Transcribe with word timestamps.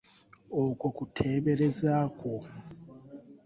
Okwo 0.61 0.87
kuteebereza 0.97 1.93
kwo 2.17 2.33